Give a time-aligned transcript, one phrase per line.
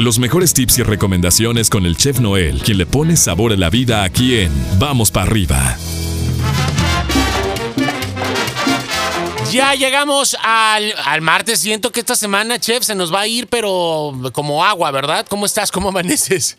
[0.00, 3.68] Los mejores tips y recomendaciones con el chef Noel, quien le pone sabor a la
[3.68, 5.76] vida aquí en Vamos para arriba.
[9.52, 11.60] Ya llegamos al, al martes.
[11.60, 15.26] Siento que esta semana, chef, se nos va a ir, pero como agua, ¿verdad?
[15.28, 15.70] ¿Cómo estás?
[15.70, 16.56] ¿Cómo amaneces?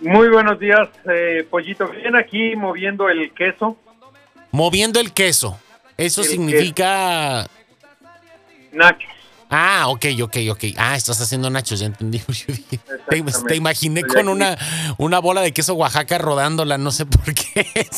[0.00, 1.88] Muy buenos días, eh, Pollito.
[1.88, 3.76] Bien aquí moviendo el queso.
[4.50, 5.60] Moviendo el queso.
[5.98, 7.46] Eso El significa.
[8.72, 9.17] Nachos.
[9.50, 10.64] Ah, ok, ok, ok.
[10.76, 12.18] Ah, estás haciendo nachos, ya entendí.
[13.48, 14.58] Te, imaginé con una,
[14.98, 17.64] una bola de queso Oaxaca rodándola, no sé por qué.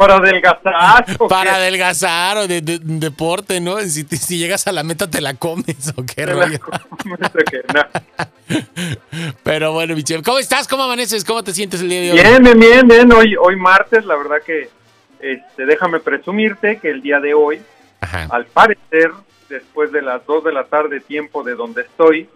[0.00, 1.04] Para adelgazar.
[1.18, 3.78] ¿o Para adelgazar o de, de- deporte, ¿no?
[3.82, 4.06] Si,
[4.38, 6.58] llegas a la meta te la comes o qué rollo.
[9.42, 10.66] Pero bueno, mi chef, ¿cómo estás?
[10.66, 11.22] ¿Cómo amaneces?
[11.22, 12.18] ¿Cómo te sientes el día de hoy?
[12.18, 13.12] Bien, bien, bien, bien.
[13.12, 14.70] Hoy, hoy martes, la verdad que
[15.20, 17.60] este, déjame presumirte que el día de hoy,
[18.00, 18.26] Ajá.
[18.30, 19.10] al parecer,
[19.50, 22.26] después de las 2 de la tarde, tiempo de donde estoy,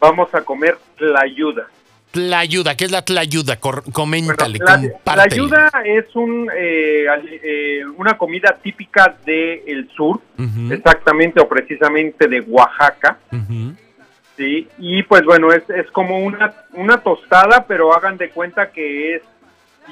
[0.00, 1.66] vamos a comer tlayuda.
[2.12, 3.56] Tlayuda, ¿qué es la tlayuda?
[3.58, 7.06] Cor- coméntale, Bueno, la, tlayuda es un, eh,
[7.42, 13.18] eh, una comida típica del sur, Ujú, exactamente o precisamente de Oaxaca.
[14.36, 19.16] Sí, y pues bueno, es, es como una, una tostada, pero hagan de cuenta que
[19.16, 19.22] es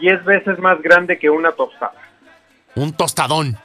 [0.00, 1.92] 10 veces más grande que una tostada.
[2.74, 3.56] Un tostadón.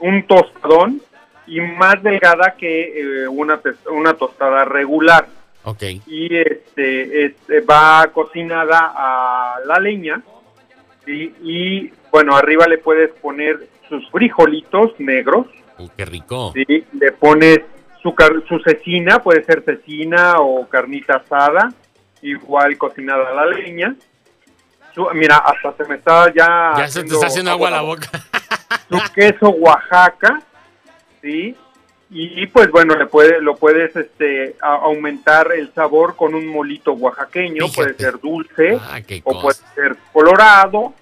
[0.00, 1.00] Un tostadón
[1.48, 3.60] y más delgada que eh, una,
[3.90, 5.26] una tostada regular.
[5.64, 5.82] Ok.
[6.06, 10.22] Y este, este va cocinada a la leña.
[11.06, 15.46] Y bueno, arriba le puedes poner sus frijolitos negros.
[15.96, 16.52] Qué rico.
[16.54, 16.84] ¿sí?
[16.92, 17.60] Le pones
[18.02, 18.14] su,
[18.46, 21.72] su cecina, puede ser cecina o carnita asada,
[22.20, 23.94] igual cocinada a la leña.
[24.94, 26.74] Su- mira, hasta se me está ya...
[26.76, 28.08] Ya se te está haciendo agua a la boca.
[28.90, 30.42] Su queso Oaxaca,
[31.22, 31.56] ¿sí?
[32.10, 36.92] Y pues bueno, le puede, lo puedes este, a- aumentar el sabor con un molito
[36.94, 37.76] oaxaqueño, Fíjate.
[37.76, 40.94] puede ser dulce Ah, o puede ser colorado,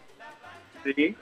[0.82, 1.14] ¿sí?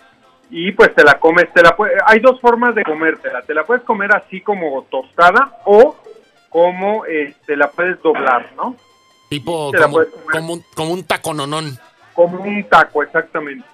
[0.50, 3.64] Y pues te la comes, te la puede- hay dos formas de comértela, te la
[3.64, 5.96] puedes comer así como tostada o
[6.48, 8.76] como este, la puedes doblar, ¿no?
[9.28, 11.76] Tipo como, un, como un tacononón.
[12.14, 13.66] Como un taco, exactamente.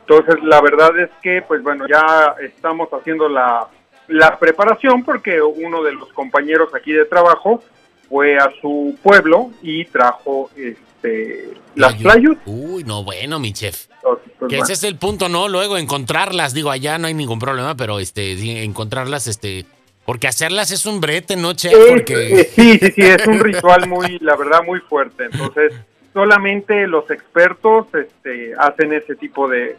[0.00, 3.66] Entonces, la verdad es que, pues bueno, ya estamos haciendo la,
[4.08, 7.62] la preparación porque uno de los compañeros aquí de trabajo
[8.08, 12.36] fue a su pueblo y trajo este las playas.
[12.46, 13.86] Uy, no, bueno, mi chef.
[13.96, 14.64] Entonces, pues, Que bueno.
[14.64, 15.48] ese es el punto, ¿no?
[15.48, 19.64] Luego encontrarlas, digo, allá no hay ningún problema, pero este, encontrarlas, este,
[20.04, 21.72] porque hacerlas es un brete, ¿no, chef?
[21.72, 25.24] Es- Porque eh, sí, sí, sí, es un ritual muy, la verdad, muy fuerte.
[25.24, 25.72] Entonces,
[26.12, 29.76] solamente los expertos este, hacen ese tipo de,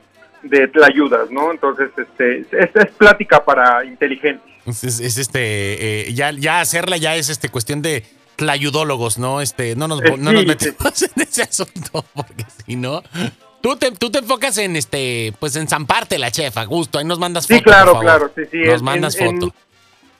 [0.49, 1.51] de ayudas, ¿no?
[1.51, 4.45] Entonces, este, es, es plática para inteligentes.
[4.65, 8.03] es, es- es, este, eh, ya, ya hacerla ya es este cuestión de
[8.35, 9.41] tlayudólogos, ¿no?
[9.41, 13.01] Este, no nos, Eh, no nos sí, metemos en ese asunto, porque si no.
[13.61, 17.05] Tú te, tú te enfocas en este, pues en zamparte la chef, a gusto, ahí
[17.05, 17.57] nos mandas foto.
[17.57, 18.05] Sí, claro, por favor.
[18.05, 18.57] claro, sí, sí.
[18.69, 19.55] Nos en- mandas en- foto.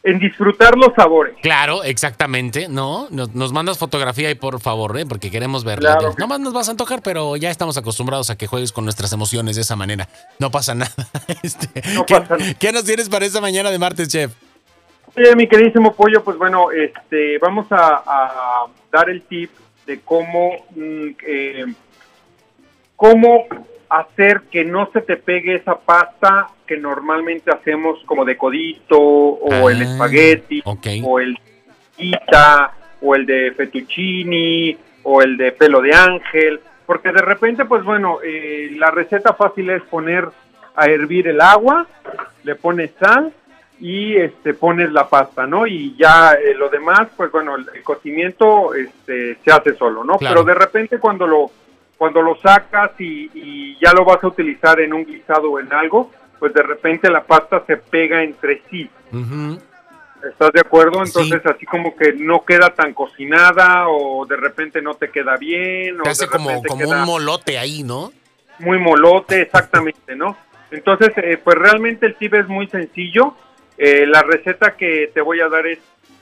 [0.05, 1.35] En, disfrutar los sabores.
[1.41, 3.07] Claro, exactamente, ¿no?
[3.09, 5.05] Nos, nos mandas fotografía ahí, por favor, ¿eh?
[5.05, 5.97] Porque queremos verla.
[5.97, 6.16] Claro.
[6.17, 9.11] No más nos vas a antojar, pero ya estamos acostumbrados a que juegues con nuestras
[9.13, 10.07] emociones de esa manera.
[10.39, 10.91] No pasa nada.
[11.44, 12.53] Este, No ¿qué, pasa nada.
[12.53, 14.31] qué nos tienes para esta mañana de martes, chef?
[15.17, 19.49] Oye, mi queridísimo pollo, pues bueno, este, vamos a, a dar el tip
[19.85, 21.65] de cómo, mm, eh,
[22.95, 23.45] cómo
[23.90, 29.69] hacer que no se te pegue esa pasta que normalmente hacemos como de codito o
[29.69, 30.88] el Ah, espagueti ok.
[31.03, 31.38] o el
[31.95, 37.84] pita o el de fettuccini o el de pelo de ángel, porque de repente, pues
[37.84, 40.28] bueno, eh, la receta fácil es poner
[40.75, 41.85] a hervir el agua,
[42.44, 43.31] le pones sal
[43.79, 45.68] y este pones la pasta, ¿no?
[45.68, 50.18] Y ya eh, lo demás, pues bueno, el, el cocimiento este, se hace solo, ¿no?
[50.18, 50.44] Claro.
[50.44, 51.51] Pero de repente cuando lo
[51.97, 55.72] cuando lo sacas y, y ya lo vas a utilizar en un guisado o en
[55.72, 58.89] algo, pues de repente la pasta se pega entre sí.
[60.28, 61.06] ¿Estás de acuerdo?
[61.06, 61.11] Sí.
[61.11, 66.00] Entonces así como que no queda tan cocinada o de repente no te queda bien
[66.00, 68.12] o Te hace de como, como queda un molote ahí, ¿no?
[68.59, 70.38] muy molote, exactamente, ¿no?
[70.71, 73.36] Entonces, eh, pues realmente el tip es muy sencillo.
[73.77, 75.80] Eh, la receta que te voy a dar es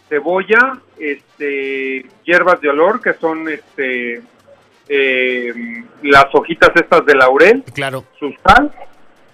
[0.10, 4.22] cebolla, este, hierbas de olor, que son este,
[4.90, 5.54] eh,
[6.02, 8.04] las hojitas estas de laurel, Claro.
[8.20, 8.72] su sal,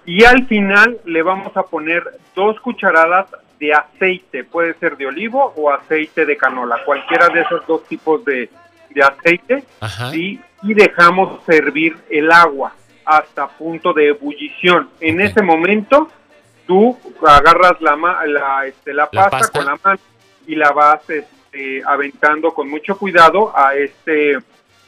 [0.06, 2.04] y al final le vamos a poner
[2.36, 3.28] dos cucharadas
[3.60, 8.24] de aceite, puede ser de olivo o aceite de canola, cualquiera de esos dos tipos
[8.25, 8.50] de,
[8.92, 9.63] de aceite,
[10.13, 10.40] y
[10.74, 12.74] dejamos servir el agua
[13.06, 14.90] hasta punto de ebullición.
[15.01, 16.10] En ese momento,
[16.68, 16.98] tú
[17.28, 19.60] agarras la, ma- la, este, la, La pasta, pasta.
[19.60, 20.00] con la mano
[20.48, 24.38] y la vas este, aventando con mucho cuidado a este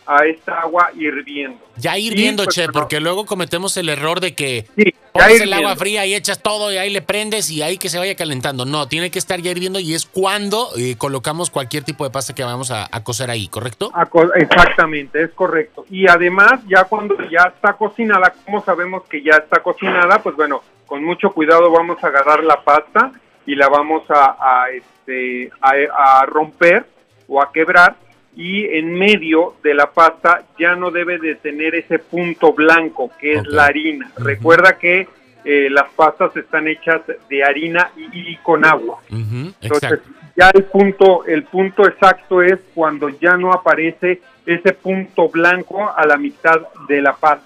[0.05, 1.59] a esta agua hirviendo.
[1.77, 5.75] Ya hirviendo, pues, chef, porque luego cometemos el error de que Sí, pones el agua
[5.75, 8.65] fría y echas todo y ahí le prendes y ahí que se vaya calentando.
[8.65, 12.33] No, tiene que estar ya hirviendo y es cuando eh, colocamos cualquier tipo de pasta
[12.35, 13.91] que vamos a, a cocer ahí, ¿correcto?
[13.93, 15.85] A co- Exactamente, es correcto.
[15.89, 20.21] Y además, ya cuando ya está cocinada, ¿cómo sabemos que ya está cocinada?
[20.21, 23.11] Pues bueno, con mucho cuidado vamos a agarrar la pasta
[23.45, 26.85] y la vamos a, a, este, a romper
[27.27, 27.95] o a quebrar
[28.35, 33.33] y en medio de la pasta ya no debe de tener ese punto blanco que
[33.33, 34.11] es la harina.
[34.17, 35.07] Recuerda que
[35.43, 38.99] eh, las pastas están hechas de harina y- y con agua.
[39.09, 40.09] Ujú, Entonces, exacto.
[40.37, 46.05] ya el punto, el punto exacto es cuando ya no aparece ese punto blanco a
[46.05, 47.45] la mitad de la pasta.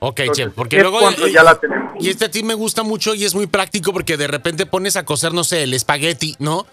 [0.00, 1.00] Ok, Entonces, chef, porque luego...
[1.10, 1.92] eh, ya la tenemos.
[2.00, 5.04] Y este tip me gusta mucho y es muy práctico porque de repente pones a
[5.04, 6.66] cocer, no sé, el espagueti, ¿no?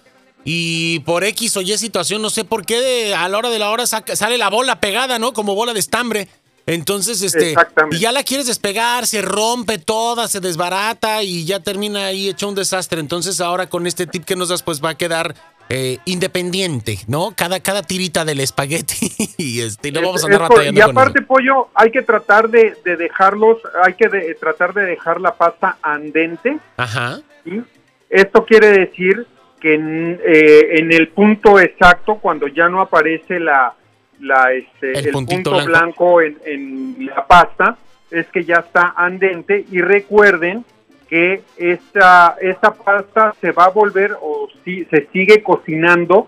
[0.43, 3.59] Y por X o Y situación, no sé por qué de- a la hora de
[3.59, 5.33] la hora saca- sale la bola pegada, ¿no?
[5.33, 6.27] Como bola de estambre.
[6.65, 7.97] Entonces, este, Exactamente.
[7.97, 12.47] y ya la quieres despegar, se rompe toda, se desbarata y ya termina ahí hecho
[12.47, 12.99] un desastre.
[12.99, 15.33] Entonces, ahora con este tip que nos das, pues va a quedar
[15.71, 17.33] eh, independiente, ¿no?
[17.35, 20.91] Cada, cada tirita del espagueti y este, y no vamos a andar batallando y con
[20.97, 25.35] aparte, pollo, hay que tratar de, de dejarlos, hay que de- tratar de dejar la
[25.35, 26.57] pasta andente.
[26.77, 27.19] Ajá.
[27.43, 27.61] ¿sí?
[28.09, 29.27] Esto quiere decir
[29.59, 33.73] que en, eh, en el punto exacto, cuando ya no aparece la,
[34.21, 35.65] la, este, El punto blanco.
[35.65, 37.77] blanco, en, en la pasta,
[38.11, 39.65] es que ya está andente.
[39.71, 40.65] Y recuerden
[41.09, 46.27] que esta, esta pasta se va a volver o si, se sigue cocinando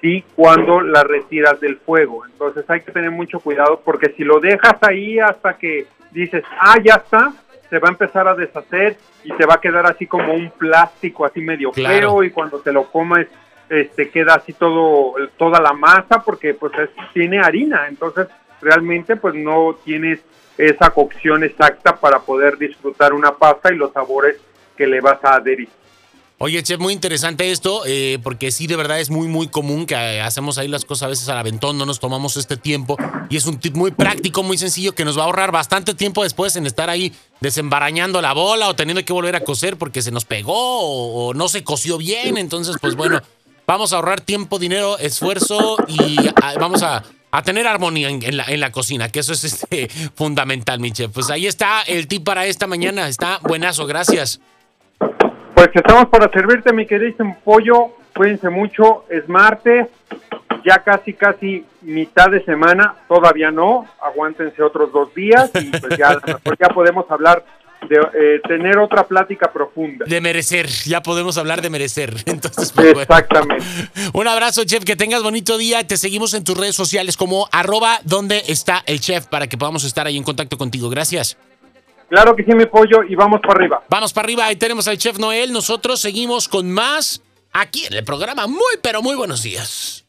[0.00, 2.24] sí cuando la retiras del fuego.
[2.24, 6.76] Entonces hay que tener mucho cuidado porque si lo dejas ahí hasta que dices, ah,
[6.82, 7.32] ya está,
[7.68, 11.24] se va a empezar a deshacer y te va a quedar así como un plástico
[11.24, 11.94] así medio Claro.
[11.94, 13.28] feo y cuando te lo comes
[13.68, 18.26] este queda así todo toda la masa porque pues es- tiene harina, entonces
[18.60, 20.18] realmente pues no tienes
[20.58, 24.36] esa cocción exacta para poder disfrutar una pasta y los sabores
[24.76, 25.68] que le vas a adherir.
[26.42, 29.94] Oye, chef, muy interesante esto, eh, porque sí, de verdad es muy, muy común que
[29.94, 32.96] eh, hacemos ahí las cosas a veces al aventón, no nos tomamos este tiempo.
[33.28, 36.22] Y es un tip muy práctico, muy sencillo, que nos va a ahorrar bastante tiempo
[36.22, 40.12] después en estar ahí desembarañando la bola o teniendo que volver a coser porque se
[40.12, 42.38] nos pegó o, no se coció bien.
[42.38, 43.20] Entonces, pues bueno,
[43.66, 48.38] vamos a ahorrar tiempo, dinero, esfuerzo y ah, vamos a, a tener armonía en, en
[48.38, 51.10] la, en la cocina, que eso es este, fundamental, mi chef.
[51.12, 53.08] Pues ahí está el tip para esta mañana.
[53.08, 54.40] Está buenazo, gracias.
[55.60, 57.90] Pues estamos para servirte, mi queridísimo pollo.
[58.16, 59.04] Cuídense mucho.
[59.10, 59.88] Es martes,
[60.64, 62.94] ya casi, casi mitad de semana.
[63.06, 63.84] Todavía no.
[64.00, 67.44] Aguántense otros dos días y pues ya, podemos hablar
[67.90, 70.06] de eh, tener otra plática profunda.
[70.08, 72.14] De merecer, ya podemos hablar de merecer.
[72.24, 73.02] Entonces, pues, bueno.
[73.02, 73.62] Exactamente.
[74.14, 75.86] Un abrazo, chef, que tengas bonito día.
[75.86, 79.84] Te seguimos en tus redes sociales como arroba donde está el chef para que podamos
[79.84, 80.88] estar ahí en contacto contigo.
[80.88, 81.36] Gracias.
[82.10, 83.84] Claro que sí, mi pollo, y vamos para arriba.
[83.88, 85.52] Vamos para arriba, ahí tenemos al chef Noel.
[85.52, 87.22] Nosotros seguimos con más
[87.52, 88.48] aquí en el programa.
[88.48, 90.04] Muy, pero muy buenos días.